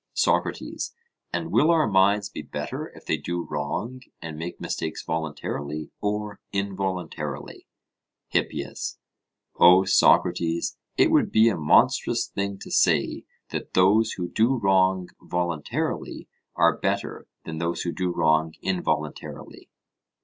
[0.15, 0.95] SOCRATES:
[1.31, 6.39] And will our minds be better if they do wrong and make mistakes voluntarily or
[6.51, 7.67] involuntarily?
[8.29, 8.97] HIPPIAS:
[9.59, 15.07] O, Socrates, it would be a monstrous thing to say that those who do wrong
[15.21, 19.69] voluntarily are better than those who do wrong involuntarily!